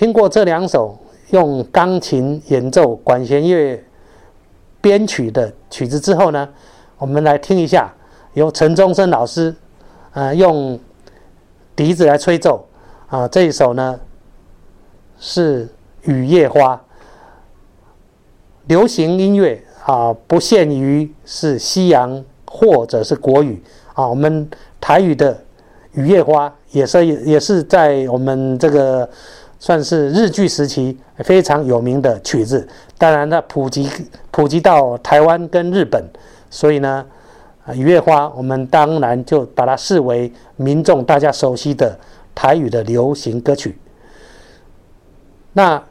[0.00, 3.84] 听过这两首用钢琴演奏管弦乐
[4.80, 6.48] 编曲的曲子之后呢，
[6.96, 7.92] 我们来听一下
[8.32, 9.54] 由陈忠生老师，
[10.14, 10.80] 呃，用
[11.76, 12.66] 笛子来吹奏
[13.08, 13.28] 啊。
[13.28, 14.00] 这一首呢
[15.18, 15.66] 是
[16.10, 16.74] 《雨夜花》，
[18.68, 23.62] 流行音乐啊，不限于是西洋或者是国语
[23.92, 24.08] 啊。
[24.08, 24.48] 我们
[24.80, 25.34] 台语的
[25.92, 29.06] 《雨夜花》也是也是在我们这个。
[29.62, 32.66] 算是日据时期非常有名的曲子，
[32.96, 33.86] 当然它普及
[34.30, 36.02] 普及到台湾跟日本，
[36.48, 37.04] 所以呢，
[37.66, 41.94] 啊，雨夜花我们当然就把它视为民众大家熟悉的
[42.34, 43.78] 台语的流行歌曲。
[45.52, 45.82] 那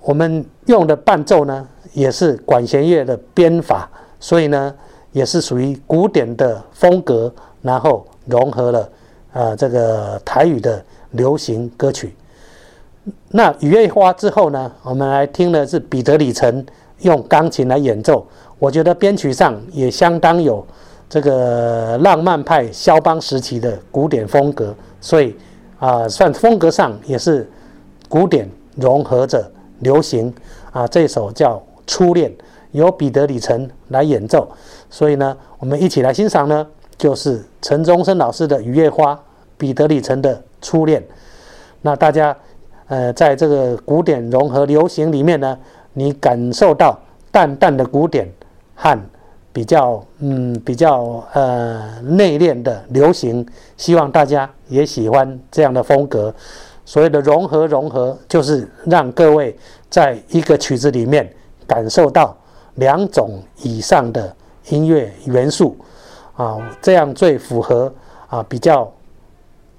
[0.00, 3.88] 我们用的伴奏呢，也是管弦乐的编法，
[4.18, 4.74] 所以呢，
[5.12, 8.90] 也是属于古典的风格，然后融合了
[9.32, 10.84] 啊这个台语的。
[11.14, 12.14] 流行歌曲。
[13.30, 14.70] 那《雨夜花》之后呢？
[14.82, 16.64] 我们来听的是彼得李晨
[17.00, 18.26] 用钢琴来演奏。
[18.58, 20.64] 我觉得编曲上也相当有
[21.08, 25.36] 这个浪漫派肖邦时期的古典风格，所以
[25.78, 27.46] 啊，算风格上也是
[28.08, 30.32] 古典融合着流行
[30.72, 30.86] 啊。
[30.86, 32.30] 这首叫《初恋》，
[32.72, 34.48] 由彼得李晨来演奏。
[34.88, 39.14] 所以呢，我们一起来欣赏呢，就是陈宗生老师的《雨夜花》，
[39.58, 40.42] 彼得李晨的。
[40.66, 41.04] 初恋，
[41.82, 42.34] 那大家，
[42.86, 45.58] 呃，在这个古典融合流行里面呢，
[45.92, 46.98] 你感受到
[47.30, 48.26] 淡淡的古典
[48.74, 48.98] 和
[49.52, 53.46] 比较，嗯，比较呃内敛的流行，
[53.76, 56.34] 希望大家也喜欢这样的风格。
[56.86, 59.54] 所谓的融合融合，就是让各位
[59.90, 61.30] 在一个曲子里面
[61.66, 62.34] 感受到
[62.76, 64.34] 两种以上的
[64.70, 65.76] 音乐元素，
[66.36, 67.92] 啊，这样最符合
[68.28, 68.90] 啊比较。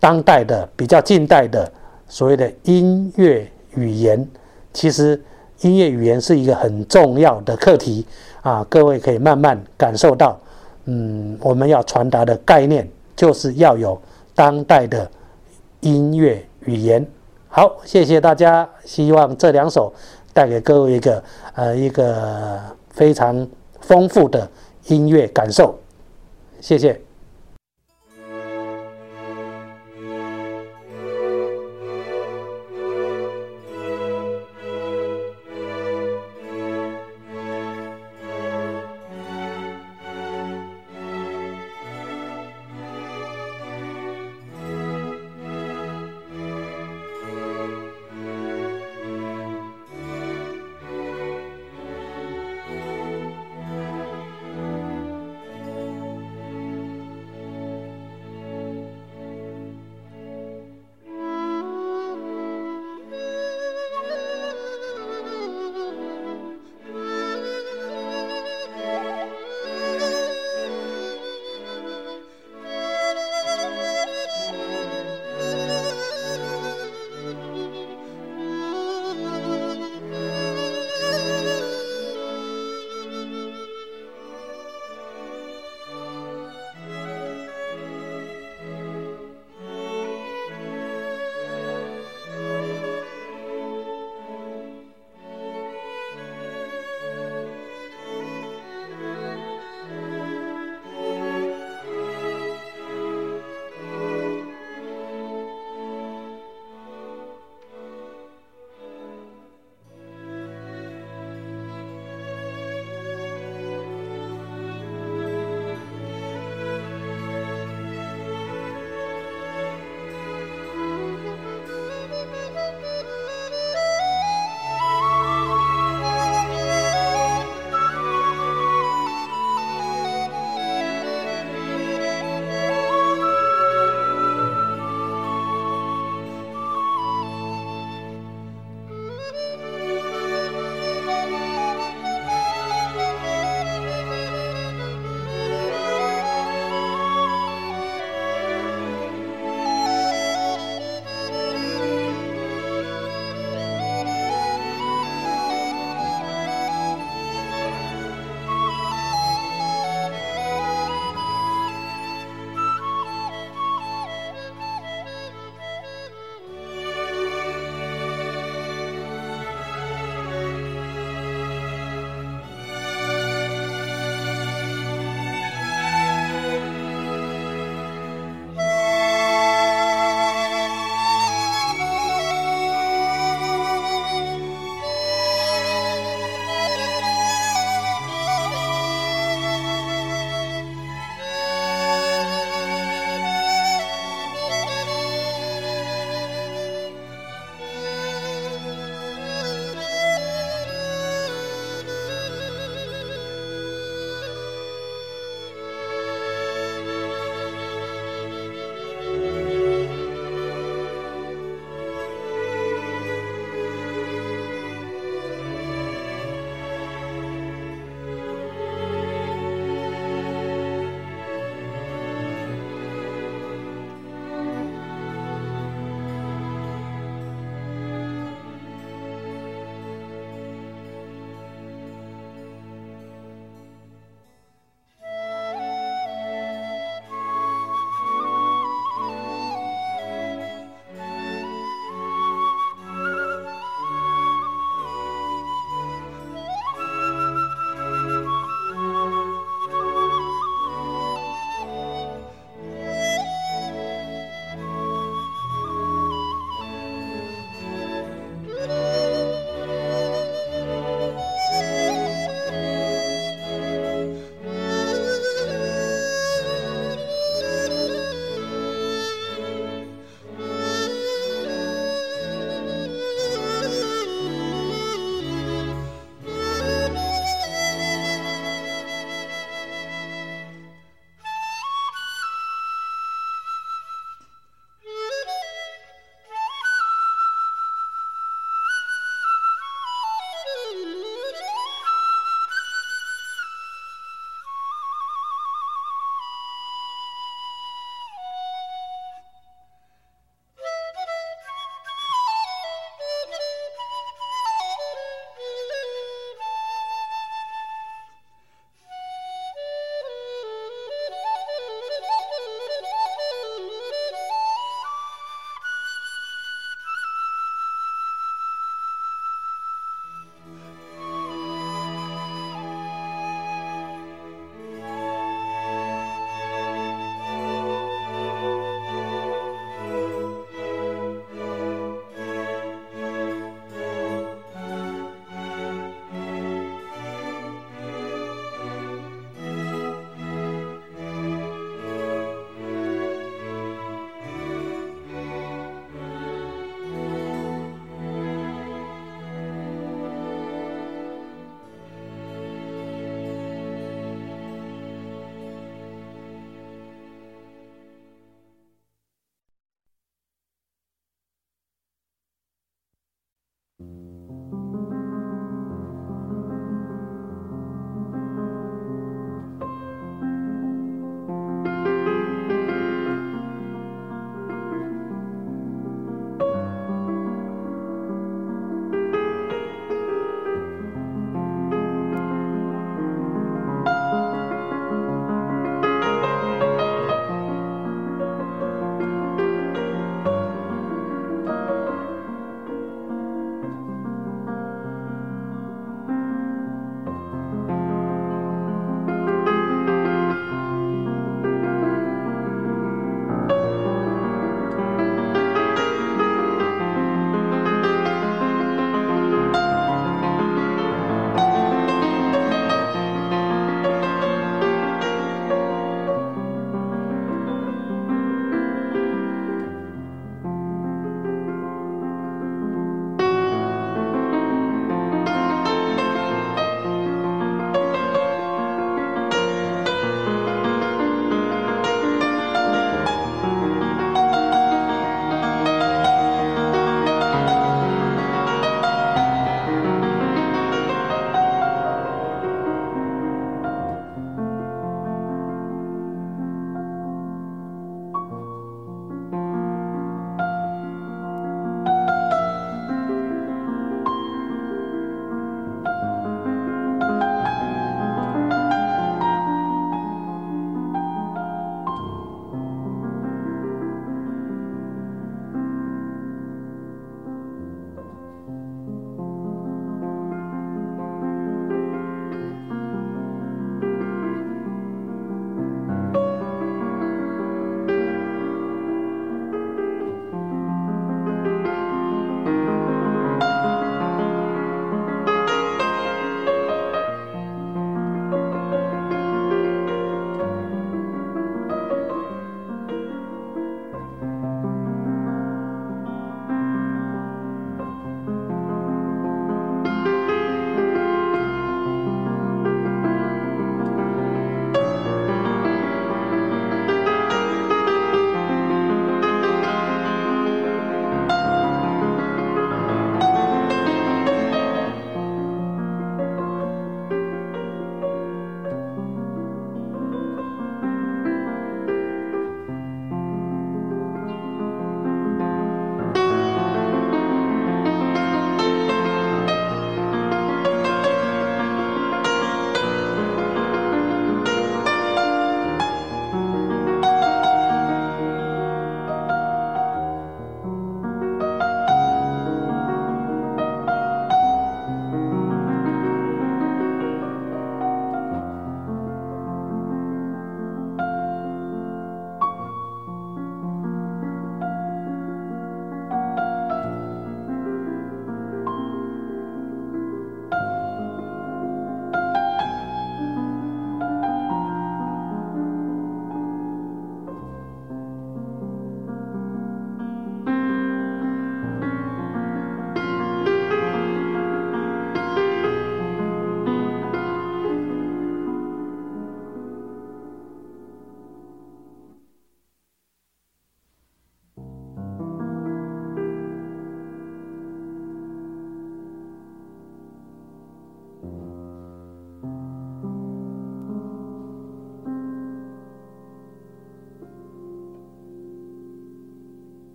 [0.00, 1.70] 当代的比较近代的
[2.08, 4.26] 所谓的音乐语言，
[4.72, 5.22] 其实
[5.60, 8.04] 音乐语言是一个很重要的课题
[8.40, 8.66] 啊！
[8.68, 10.40] 各位可以慢慢感受到，
[10.86, 14.00] 嗯，我们要传达的概念就是要有
[14.34, 15.08] 当代的
[15.80, 17.06] 音乐语言。
[17.48, 19.92] 好，谢谢大家，希望这两首
[20.32, 21.22] 带给各位一个
[21.54, 22.58] 呃一个
[22.90, 23.46] 非常
[23.80, 24.48] 丰富的
[24.86, 25.78] 音乐感受，
[26.60, 26.98] 谢谢。